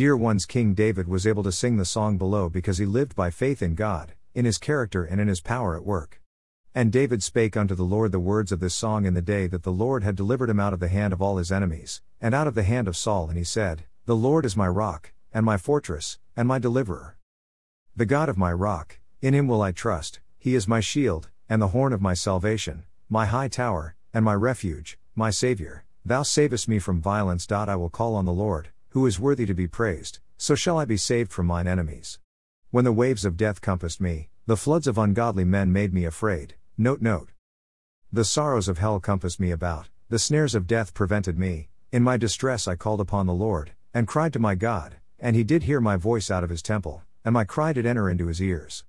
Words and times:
Dear 0.00 0.16
ones, 0.16 0.46
King 0.46 0.72
David 0.72 1.08
was 1.08 1.26
able 1.26 1.42
to 1.42 1.52
sing 1.52 1.76
the 1.76 1.84
song 1.84 2.16
below 2.16 2.48
because 2.48 2.78
he 2.78 2.86
lived 2.86 3.14
by 3.14 3.28
faith 3.28 3.60
in 3.60 3.74
God, 3.74 4.14
in 4.34 4.46
his 4.46 4.56
character 4.56 5.04
and 5.04 5.20
in 5.20 5.28
his 5.28 5.42
power 5.42 5.76
at 5.76 5.84
work. 5.84 6.22
And 6.74 6.90
David 6.90 7.22
spake 7.22 7.54
unto 7.54 7.74
the 7.74 7.84
Lord 7.84 8.10
the 8.10 8.18
words 8.18 8.50
of 8.50 8.60
this 8.60 8.72
song 8.72 9.04
in 9.04 9.12
the 9.12 9.20
day 9.20 9.46
that 9.48 9.62
the 9.62 9.70
Lord 9.70 10.02
had 10.02 10.16
delivered 10.16 10.48
him 10.48 10.58
out 10.58 10.72
of 10.72 10.80
the 10.80 10.88
hand 10.88 11.12
of 11.12 11.20
all 11.20 11.36
his 11.36 11.52
enemies, 11.52 12.00
and 12.18 12.34
out 12.34 12.46
of 12.46 12.54
the 12.54 12.62
hand 12.62 12.88
of 12.88 12.96
Saul, 12.96 13.28
and 13.28 13.36
he 13.36 13.44
said, 13.44 13.84
The 14.06 14.16
Lord 14.16 14.46
is 14.46 14.56
my 14.56 14.68
rock, 14.68 15.12
and 15.34 15.44
my 15.44 15.58
fortress, 15.58 16.18
and 16.34 16.48
my 16.48 16.58
deliverer. 16.58 17.18
The 17.94 18.06
God 18.06 18.30
of 18.30 18.38
my 18.38 18.54
rock, 18.54 19.00
in 19.20 19.34
him 19.34 19.48
will 19.48 19.60
I 19.60 19.70
trust, 19.70 20.20
he 20.38 20.54
is 20.54 20.66
my 20.66 20.80
shield, 20.80 21.28
and 21.46 21.60
the 21.60 21.74
horn 21.76 21.92
of 21.92 22.00
my 22.00 22.14
salvation, 22.14 22.84
my 23.10 23.26
high 23.26 23.48
tower, 23.48 23.96
and 24.14 24.24
my 24.24 24.32
refuge, 24.32 24.98
my 25.14 25.28
Saviour. 25.28 25.84
Thou 26.06 26.22
savest 26.22 26.68
me 26.68 26.78
from 26.78 27.02
violence. 27.02 27.46
I 27.52 27.76
will 27.76 27.90
call 27.90 28.14
on 28.14 28.24
the 28.24 28.32
Lord, 28.32 28.70
who 28.90 29.06
is 29.06 29.20
worthy 29.20 29.46
to 29.46 29.54
be 29.54 29.66
praised, 29.66 30.18
so 30.36 30.54
shall 30.54 30.78
I 30.78 30.84
be 30.84 30.96
saved 30.96 31.32
from 31.32 31.46
mine 31.46 31.66
enemies. 31.66 32.18
When 32.70 32.84
the 32.84 32.92
waves 32.92 33.24
of 33.24 33.36
death 33.36 33.60
compassed 33.60 34.00
me, 34.00 34.30
the 34.46 34.56
floods 34.56 34.86
of 34.86 34.98
ungodly 34.98 35.44
men 35.44 35.72
made 35.72 35.94
me 35.94 36.04
afraid. 36.04 36.54
Note, 36.76 37.00
note. 37.00 37.30
The 38.12 38.24
sorrows 38.24 38.68
of 38.68 38.78
hell 38.78 38.98
compassed 38.98 39.38
me 39.38 39.50
about, 39.50 39.88
the 40.08 40.18
snares 40.18 40.54
of 40.54 40.66
death 40.66 40.92
prevented 40.92 41.38
me. 41.38 41.68
In 41.92 42.02
my 42.02 42.16
distress 42.16 42.66
I 42.66 42.74
called 42.74 43.00
upon 43.00 43.26
the 43.26 43.32
Lord, 43.32 43.72
and 43.94 44.08
cried 44.08 44.32
to 44.32 44.38
my 44.38 44.54
God, 44.54 44.96
and 45.18 45.36
he 45.36 45.44
did 45.44 45.64
hear 45.64 45.80
my 45.80 45.96
voice 45.96 46.30
out 46.30 46.42
of 46.42 46.50
his 46.50 46.62
temple, 46.62 47.02
and 47.24 47.32
my 47.32 47.44
cry 47.44 47.72
did 47.72 47.86
enter 47.86 48.10
into 48.10 48.26
his 48.26 48.40
ears. 48.40 48.84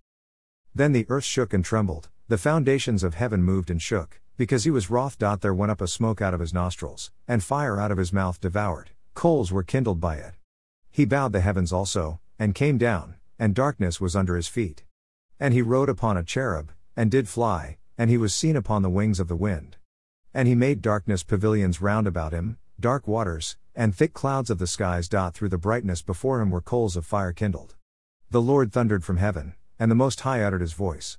Then 0.74 0.94
the 0.94 1.06
earth 1.10 1.26
shook 1.26 1.54
and 1.54 1.66
trembled, 1.66 2.10
the 2.28 2.38
foundations 2.38 3.04
of 3.04 3.14
heaven 3.14 3.44
moved 3.44 3.70
and 3.70 3.82
shook, 3.82 4.20
because 4.38 4.64
he 4.64 4.72
was 4.72 4.90
wroth. 4.90 5.18
There 5.18 5.54
went 5.54 5.72
up 5.72 5.82
a 5.82 5.88
smoke 5.88 6.22
out 6.22 6.34
of 6.34 6.40
his 6.40 6.54
nostrils, 6.54 7.12
and 7.28 7.44
fire 7.44 7.80
out 7.80 7.92
of 7.92 7.98
his 7.98 8.14
mouth 8.14 8.40
devoured, 8.40 8.92
coals 9.14 9.52
were 9.52 9.64
kindled 9.64 10.00
by 10.00 10.16
it. 10.16 10.34
He 10.90 11.06
bowed 11.06 11.32
the 11.32 11.42
heavens 11.42 11.72
also, 11.72 12.20
and 12.38 12.56
came 12.56 12.78
down, 12.78 13.16
and 13.40 13.56
darkness 13.56 14.02
was 14.02 14.16
under 14.16 14.36
his 14.36 14.48
feet. 14.48 14.84
And 15.40 15.54
he 15.54 15.62
rode 15.62 15.90
upon 15.90 16.18
a 16.18 16.24
cherub, 16.24 16.72
and 16.96 17.10
did 17.10 17.28
fly, 17.28 17.78
and 17.98 18.10
he 18.10 18.18
was 18.18 18.34
seen 18.34 18.56
upon 18.56 18.82
the 18.82 18.90
wings 18.90 19.20
of 19.20 19.28
the 19.28 19.36
wind. 19.36 19.78
And 20.34 20.48
he 20.48 20.56
made 20.56 20.82
darkness 20.82 21.24
pavilions 21.24 21.82
round 21.82 22.08
about 22.08 22.34
him, 22.34 22.58
dark 22.80 23.08
waters, 23.08 23.58
and 23.76 23.96
thick 23.96 24.14
clouds 24.14 24.50
of 24.50 24.60
the 24.60 24.68
skies. 24.68 25.08
Dot 25.08 25.34
Through 25.34 25.50
the 25.50 25.58
brightness 25.58 26.02
before 26.02 26.42
him 26.42 26.50
were 26.50 26.62
coals 26.62 26.96
of 26.96 27.06
fire 27.06 27.34
kindled. 27.34 27.76
The 28.30 28.42
Lord 28.42 28.72
thundered 28.72 29.04
from 29.04 29.18
heaven, 29.18 29.56
and 29.80 29.90
the 29.90 29.96
Most 29.96 30.22
High 30.22 30.44
uttered 30.44 30.62
his 30.62 30.74
voice. 30.74 31.18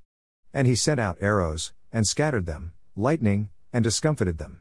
And 0.53 0.67
he 0.67 0.75
sent 0.75 1.01
out 1.01 1.19
arrows, 1.21 1.73
and 1.93 2.07
scattered 2.07 2.47
them, 2.47 2.73
lightning, 2.97 3.51
and 3.73 3.85
discomfited 3.85 4.39
them. 4.39 4.61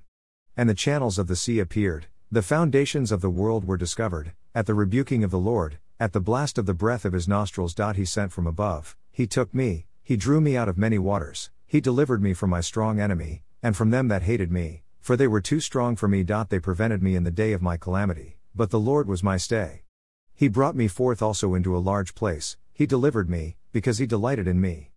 And 0.56 0.70
the 0.70 0.76
channels 0.76 1.18
of 1.18 1.28
the 1.28 1.36
sea 1.36 1.60
appeared, 1.60 2.08
the 2.34 2.42
foundations 2.42 3.12
of 3.12 3.20
the 3.20 3.30
world 3.30 3.66
were 3.66 3.76
discovered, 3.76 4.32
at 4.56 4.66
the 4.66 4.74
rebuking 4.74 5.22
of 5.22 5.32
the 5.32 5.38
Lord, 5.38 5.80
at 6.00 6.14
the 6.14 6.22
blast 6.22 6.58
of 6.58 6.66
the 6.66 6.74
breath 6.74 7.04
of 7.04 7.12
his 7.12 7.28
nostrils. 7.28 7.76
He 7.98 8.06
sent 8.06 8.32
from 8.32 8.48
above, 8.48 8.96
he 9.12 9.28
took 9.28 9.54
me, 9.54 9.86
he 10.02 10.16
drew 10.16 10.40
me 10.40 10.56
out 10.56 10.70
of 10.70 10.78
many 10.78 10.98
waters, 10.98 11.50
he 11.68 11.82
delivered 11.82 12.24
me 12.24 12.34
from 12.34 12.50
my 12.50 12.62
strong 12.62 13.02
enemy, 13.02 13.44
and 13.62 13.76
from 13.76 13.90
them 13.90 14.08
that 14.08 14.24
hated 14.24 14.50
me, 14.50 14.84
for 15.02 15.18
they 15.18 15.28
were 15.28 15.42
too 15.42 15.60
strong 15.60 15.98
for 15.98 16.08
me. 16.08 16.24
They 16.24 16.60
prevented 16.60 17.04
me 17.04 17.18
in 17.18 17.26
the 17.26 17.32
day 17.32 17.52
of 17.52 17.62
my 17.62 17.76
calamity, 17.76 18.38
but 18.56 18.70
the 18.70 18.80
Lord 18.80 19.10
was 19.10 19.22
my 19.22 19.36
stay. 19.36 19.82
He 20.34 20.48
brought 20.48 20.76
me 20.76 20.88
forth 20.88 21.22
also 21.22 21.54
into 21.54 21.76
a 21.76 21.80
large 21.80 22.16
place, 22.16 22.56
he 22.72 22.86
delivered 22.86 23.30
me, 23.30 23.58
because 23.74 23.98
he 23.98 24.06
delighted 24.06 24.48
in 24.48 24.62
me. 24.62 24.92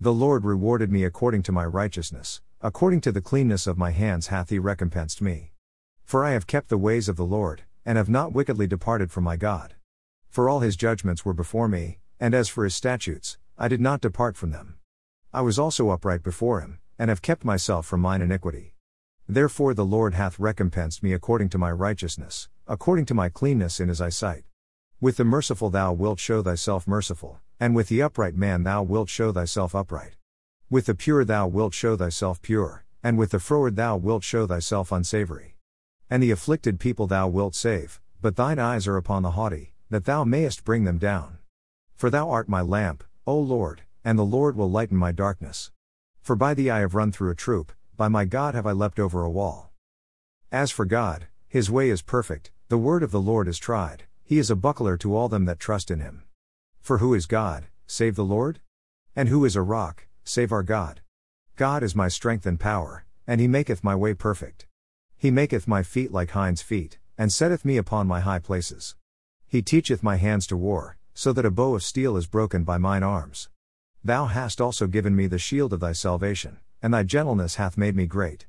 The 0.00 0.12
Lord 0.12 0.44
rewarded 0.44 0.92
me 0.92 1.02
according 1.02 1.42
to 1.44 1.52
my 1.52 1.64
righteousness, 1.64 2.42
according 2.60 3.00
to 3.00 3.10
the 3.10 3.20
cleanness 3.20 3.66
of 3.66 3.76
my 3.76 3.90
hands 3.90 4.28
hath 4.28 4.50
he 4.50 4.60
recompensed 4.60 5.20
me. 5.20 5.50
For 6.06 6.24
I 6.24 6.30
have 6.30 6.46
kept 6.46 6.68
the 6.68 6.78
ways 6.78 7.08
of 7.08 7.16
the 7.16 7.24
Lord, 7.24 7.64
and 7.84 7.98
have 7.98 8.08
not 8.08 8.32
wickedly 8.32 8.68
departed 8.68 9.10
from 9.10 9.24
my 9.24 9.34
God. 9.34 9.74
For 10.28 10.48
all 10.48 10.60
his 10.60 10.76
judgments 10.76 11.24
were 11.24 11.32
before 11.32 11.66
me, 11.66 11.98
and 12.20 12.32
as 12.32 12.48
for 12.48 12.62
his 12.62 12.76
statutes, 12.76 13.38
I 13.58 13.66
did 13.66 13.80
not 13.80 14.02
depart 14.02 14.36
from 14.36 14.52
them. 14.52 14.76
I 15.34 15.40
was 15.40 15.58
also 15.58 15.90
upright 15.90 16.22
before 16.22 16.60
him, 16.60 16.78
and 16.96 17.08
have 17.10 17.22
kept 17.22 17.44
myself 17.44 17.86
from 17.86 18.02
mine 18.02 18.22
iniquity. 18.22 18.74
Therefore 19.28 19.74
the 19.74 19.84
Lord 19.84 20.14
hath 20.14 20.38
recompensed 20.38 21.02
me 21.02 21.12
according 21.12 21.48
to 21.48 21.58
my 21.58 21.72
righteousness, 21.72 22.48
according 22.68 23.06
to 23.06 23.14
my 23.14 23.28
cleanness 23.28 23.80
in 23.80 23.88
his 23.88 24.00
eyesight. 24.00 24.44
With 25.00 25.16
the 25.16 25.24
merciful 25.24 25.70
thou 25.70 25.92
wilt 25.92 26.20
show 26.20 26.40
thyself 26.40 26.86
merciful, 26.86 27.40
and 27.58 27.74
with 27.74 27.88
the 27.88 28.00
upright 28.00 28.36
man 28.36 28.62
thou 28.62 28.84
wilt 28.84 29.08
show 29.08 29.32
thyself 29.32 29.74
upright. 29.74 30.14
With 30.70 30.86
the 30.86 30.94
pure 30.94 31.24
thou 31.24 31.48
wilt 31.48 31.74
show 31.74 31.96
thyself 31.96 32.40
pure, 32.42 32.84
and 33.02 33.18
with 33.18 33.32
the 33.32 33.40
froward 33.40 33.74
thou 33.74 33.96
wilt 33.96 34.22
show 34.22 34.46
thyself 34.46 34.92
unsavory. 34.92 35.55
And 36.08 36.22
the 36.22 36.30
afflicted 36.30 36.78
people 36.78 37.06
thou 37.06 37.28
wilt 37.28 37.54
save, 37.54 38.00
but 38.22 38.36
thine 38.36 38.58
eyes 38.58 38.86
are 38.86 38.96
upon 38.96 39.22
the 39.22 39.32
haughty, 39.32 39.74
that 39.90 40.04
thou 40.04 40.24
mayest 40.24 40.64
bring 40.64 40.84
them 40.84 40.98
down. 40.98 41.38
For 41.94 42.10
thou 42.10 42.30
art 42.30 42.48
my 42.48 42.60
lamp, 42.60 43.04
O 43.26 43.38
Lord, 43.38 43.82
and 44.04 44.18
the 44.18 44.24
Lord 44.24 44.56
will 44.56 44.70
lighten 44.70 44.96
my 44.96 45.12
darkness. 45.12 45.72
For 46.20 46.36
by 46.36 46.54
thee 46.54 46.70
I 46.70 46.80
have 46.80 46.94
run 46.94 47.10
through 47.10 47.30
a 47.30 47.34
troop, 47.34 47.72
by 47.96 48.08
my 48.08 48.24
God 48.24 48.54
have 48.54 48.66
I 48.66 48.72
leapt 48.72 49.00
over 49.00 49.22
a 49.22 49.30
wall. 49.30 49.70
As 50.52 50.70
for 50.70 50.84
God, 50.84 51.26
his 51.48 51.70
way 51.70 51.90
is 51.90 52.02
perfect, 52.02 52.50
the 52.68 52.78
word 52.78 53.02
of 53.02 53.10
the 53.10 53.20
Lord 53.20 53.48
is 53.48 53.58
tried. 53.58 54.04
He 54.24 54.38
is 54.38 54.50
a 54.50 54.56
buckler 54.56 54.96
to 54.98 55.16
all 55.16 55.28
them 55.28 55.44
that 55.46 55.58
trust 55.58 55.90
in 55.90 56.00
him. 56.00 56.24
For 56.80 56.98
who 56.98 57.14
is 57.14 57.26
God, 57.26 57.66
save 57.86 58.16
the 58.16 58.24
Lord? 58.24 58.60
And 59.14 59.28
who 59.28 59.44
is 59.44 59.56
a 59.56 59.62
rock, 59.62 60.06
save 60.24 60.52
our 60.52 60.62
God? 60.62 61.00
God 61.56 61.82
is 61.82 61.96
my 61.96 62.08
strength 62.08 62.44
and 62.44 62.60
power, 62.60 63.06
and 63.26 63.40
he 63.40 63.48
maketh 63.48 63.82
my 63.82 63.94
way 63.94 64.14
perfect. 64.14 64.66
He 65.18 65.30
maketh 65.30 65.66
my 65.66 65.82
feet 65.82 66.12
like 66.12 66.30
hinds' 66.30 66.62
feet, 66.62 66.98
and 67.16 67.32
setteth 67.32 67.64
me 67.64 67.76
upon 67.76 68.06
my 68.06 68.20
high 68.20 68.38
places. 68.38 68.94
He 69.46 69.62
teacheth 69.62 70.02
my 70.02 70.16
hands 70.16 70.46
to 70.48 70.56
war, 70.56 70.98
so 71.14 71.32
that 71.32 71.46
a 71.46 71.50
bow 71.50 71.74
of 71.74 71.82
steel 71.82 72.16
is 72.16 72.26
broken 72.26 72.64
by 72.64 72.76
mine 72.76 73.02
arms. 73.02 73.48
Thou 74.04 74.26
hast 74.26 74.60
also 74.60 74.86
given 74.86 75.16
me 75.16 75.26
the 75.26 75.38
shield 75.38 75.72
of 75.72 75.80
thy 75.80 75.92
salvation, 75.92 76.58
and 76.82 76.92
thy 76.92 77.02
gentleness 77.02 77.54
hath 77.54 77.78
made 77.78 77.96
me 77.96 78.06
great. 78.06 78.46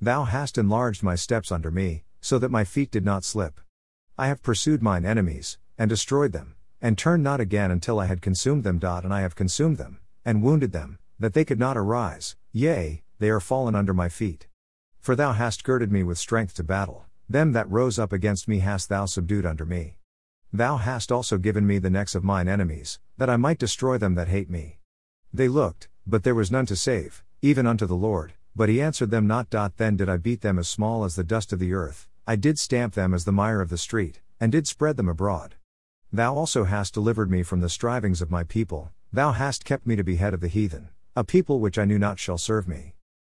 Thou 0.00 0.24
hast 0.24 0.56
enlarged 0.56 1.02
my 1.02 1.14
steps 1.14 1.52
under 1.52 1.70
me, 1.70 2.04
so 2.20 2.38
that 2.38 2.50
my 2.50 2.64
feet 2.64 2.90
did 2.90 3.04
not 3.04 3.22
slip. 3.22 3.60
I 4.16 4.28
have 4.28 4.42
pursued 4.42 4.82
mine 4.82 5.04
enemies, 5.04 5.58
and 5.76 5.88
destroyed 5.88 6.32
them, 6.32 6.54
and 6.80 6.96
turned 6.96 7.22
not 7.22 7.40
again 7.40 7.70
until 7.70 8.00
I 8.00 8.06
had 8.06 8.22
consumed 8.22 8.64
them. 8.64 8.80
And 8.82 9.12
I 9.12 9.20
have 9.20 9.34
consumed 9.34 9.76
them, 9.76 10.00
and 10.24 10.42
wounded 10.42 10.72
them, 10.72 10.98
that 11.18 11.34
they 11.34 11.44
could 11.44 11.58
not 11.58 11.76
arise, 11.76 12.36
yea, 12.52 13.02
they 13.18 13.28
are 13.30 13.40
fallen 13.40 13.74
under 13.74 13.92
my 13.92 14.08
feet. 14.08 14.48
For 15.06 15.14
thou 15.14 15.34
hast 15.34 15.62
girded 15.62 15.92
me 15.92 16.02
with 16.02 16.18
strength 16.18 16.54
to 16.54 16.64
battle, 16.64 17.06
them 17.28 17.52
that 17.52 17.70
rose 17.70 17.96
up 17.96 18.12
against 18.12 18.48
me 18.48 18.58
hast 18.58 18.88
thou 18.88 19.06
subdued 19.06 19.46
under 19.46 19.64
me. 19.64 19.98
Thou 20.52 20.78
hast 20.78 21.12
also 21.12 21.38
given 21.38 21.64
me 21.64 21.78
the 21.78 21.90
necks 21.90 22.16
of 22.16 22.24
mine 22.24 22.48
enemies, 22.48 22.98
that 23.16 23.30
I 23.30 23.36
might 23.36 23.60
destroy 23.60 23.98
them 23.98 24.16
that 24.16 24.26
hate 24.26 24.50
me. 24.50 24.80
They 25.32 25.46
looked, 25.46 25.88
but 26.08 26.24
there 26.24 26.34
was 26.34 26.50
none 26.50 26.66
to 26.66 26.74
save, 26.74 27.22
even 27.40 27.68
unto 27.68 27.86
the 27.86 27.94
Lord, 27.94 28.32
but 28.56 28.68
he 28.68 28.82
answered 28.82 29.12
them 29.12 29.28
not. 29.28 29.48
Then 29.76 29.96
did 29.96 30.08
I 30.08 30.16
beat 30.16 30.40
them 30.40 30.58
as 30.58 30.66
small 30.66 31.04
as 31.04 31.14
the 31.14 31.22
dust 31.22 31.52
of 31.52 31.60
the 31.60 31.72
earth, 31.72 32.08
I 32.26 32.34
did 32.34 32.58
stamp 32.58 32.94
them 32.94 33.14
as 33.14 33.24
the 33.24 33.30
mire 33.30 33.60
of 33.60 33.68
the 33.68 33.78
street, 33.78 34.22
and 34.40 34.50
did 34.50 34.66
spread 34.66 34.96
them 34.96 35.08
abroad. 35.08 35.54
Thou 36.12 36.34
also 36.34 36.64
hast 36.64 36.94
delivered 36.94 37.30
me 37.30 37.44
from 37.44 37.60
the 37.60 37.68
strivings 37.68 38.20
of 38.20 38.32
my 38.32 38.42
people, 38.42 38.90
thou 39.12 39.30
hast 39.30 39.64
kept 39.64 39.86
me 39.86 39.94
to 39.94 40.02
be 40.02 40.16
head 40.16 40.34
of 40.34 40.40
the 40.40 40.48
heathen, 40.48 40.88
a 41.14 41.22
people 41.22 41.60
which 41.60 41.78
I 41.78 41.84
knew 41.84 42.00
not 42.00 42.18
shall 42.18 42.38
serve 42.38 42.66
me. 42.66 42.95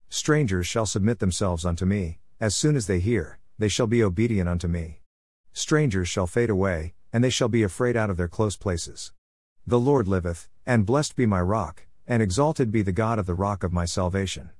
Strangers 0.08 0.66
shall 0.66 0.86
submit 0.86 1.18
themselves 1.18 1.64
unto 1.64 1.84
me, 1.84 2.18
as 2.40 2.54
soon 2.54 2.76
as 2.76 2.86
they 2.86 3.00
hear, 3.00 3.38
they 3.58 3.68
shall 3.68 3.86
be 3.86 4.02
obedient 4.02 4.48
unto 4.48 4.68
me. 4.68 5.00
Strangers 5.52 6.08
shall 6.08 6.26
fade 6.26 6.50
away, 6.50 6.94
and 7.12 7.24
they 7.24 7.30
shall 7.30 7.48
be 7.48 7.62
afraid 7.62 7.96
out 7.96 8.10
of 8.10 8.16
their 8.16 8.28
close 8.28 8.56
places. 8.56 9.12
The 9.66 9.80
Lord 9.80 10.06
liveth, 10.06 10.48
and 10.64 10.86
blessed 10.86 11.16
be 11.16 11.26
my 11.26 11.40
rock, 11.40 11.86
and 12.06 12.22
exalted 12.22 12.70
be 12.70 12.82
the 12.82 12.92
God 12.92 13.18
of 13.18 13.26
the 13.26 13.34
rock 13.34 13.64
of 13.64 13.72
my 13.72 13.84
salvation. 13.84 14.50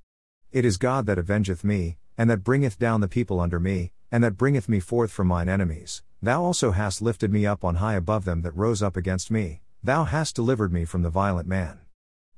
It 0.53 0.65
is 0.65 0.79
God 0.79 1.07
that 1.07 1.19
avengeth 1.19 1.63
me, 1.65 1.99
and 2.17 2.31
that 2.31 2.45
bringeth 2.45 2.79
down 2.79 3.01
the 3.01 3.09
people 3.09 3.41
under 3.41 3.61
me, 3.61 3.93
and 4.11 4.25
that 4.25 4.37
bringeth 4.37 4.69
me 4.69 4.81
forth 4.81 5.11
from 5.11 5.29
mine 5.29 5.49
enemies. 5.49 6.03
Thou 6.23 6.43
also 6.43 6.71
hast 6.71 7.03
lifted 7.03 7.31
me 7.31 7.45
up 7.47 7.65
on 7.65 7.77
high 7.77 7.95
above 7.95 8.25
them 8.25 8.43
that 8.43 8.57
rose 8.57 8.83
up 8.83 8.97
against 8.97 9.31
me, 9.31 9.61
thou 9.83 10.05
hast 10.05 10.35
delivered 10.35 10.73
me 10.73 10.85
from 10.85 11.03
the 11.03 11.11
violent 11.11 11.47
man. 11.47 11.81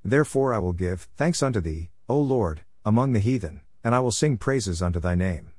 Therefore 0.05 0.53
I 0.53 0.59
will 0.59 0.73
give 0.73 1.09
thanks 1.17 1.43
unto 1.43 1.61
thee, 1.61 1.91
O 2.09 2.19
Lord, 2.19 2.63
among 2.89 3.13
the 3.13 3.21
heathen, 3.21 3.61
and 3.85 3.95
I 3.95 4.01
will 4.01 4.11
sing 4.11 4.39
praises 4.39 4.81
unto 4.81 4.99
thy 4.99 5.15
name. 5.15 5.51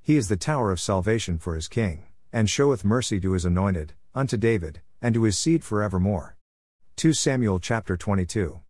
He 0.00 0.16
is 0.16 0.28
the 0.28 0.36
tower 0.38 0.72
of 0.72 0.80
salvation 0.80 1.36
for 1.36 1.54
his 1.54 1.68
king, 1.68 2.06
and 2.32 2.48
showeth 2.48 2.86
mercy 2.86 3.20
to 3.20 3.32
his 3.32 3.44
anointed, 3.44 3.92
unto 4.14 4.38
David, 4.38 4.80
and 5.02 5.12
to 5.12 5.24
his 5.24 5.36
seed 5.36 5.62
forevermore. 5.62 6.38
2 6.96 7.12
Samuel 7.12 7.58
chapter 7.58 7.98
22. 7.98 8.58